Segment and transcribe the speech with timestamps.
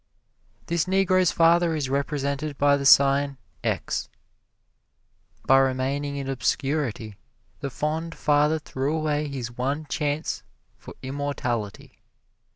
[0.65, 4.09] This Negro's father is represented by the sign x.
[5.45, 7.17] By remaining in obscurity
[7.59, 10.41] the fond father threw away his one chance
[10.79, 11.99] for immortality.